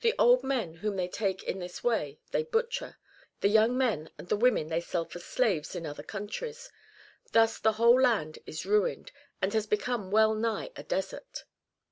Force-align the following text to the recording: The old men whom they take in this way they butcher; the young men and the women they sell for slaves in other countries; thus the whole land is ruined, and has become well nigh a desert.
The 0.00 0.14
old 0.18 0.42
men 0.42 0.74
whom 0.74 0.96
they 0.96 1.06
take 1.06 1.44
in 1.44 1.60
this 1.60 1.84
way 1.84 2.18
they 2.32 2.42
butcher; 2.42 2.96
the 3.40 3.46
young 3.46 3.78
men 3.78 4.10
and 4.18 4.28
the 4.28 4.36
women 4.36 4.66
they 4.66 4.80
sell 4.80 5.04
for 5.04 5.20
slaves 5.20 5.76
in 5.76 5.86
other 5.86 6.02
countries; 6.02 6.72
thus 7.30 7.56
the 7.60 7.74
whole 7.78 8.00
land 8.00 8.40
is 8.46 8.66
ruined, 8.66 9.12
and 9.40 9.52
has 9.52 9.68
become 9.68 10.10
well 10.10 10.34
nigh 10.34 10.70
a 10.74 10.82
desert. 10.82 11.44